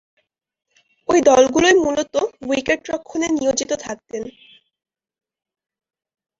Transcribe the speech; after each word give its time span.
ঐ 1.09 1.15
দলগুলোয় 1.27 1.75
মূলতঃ 1.83 2.15
উইকেট-রক্ষণে 2.47 3.27
নিয়োজিত 3.37 3.71
থাকতেন। 3.85 4.23